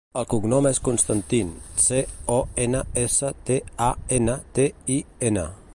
El 0.19 0.25
cognom 0.29 0.67
és 0.69 0.79
Constantin: 0.87 1.51
ce, 1.87 1.99
o, 2.37 2.39
ena, 2.65 2.81
essa, 3.05 3.31
te, 3.51 3.61
a, 3.91 3.93
ena, 4.21 4.39
te, 4.59 4.69
i, 4.99 5.01
ena. 5.31 5.49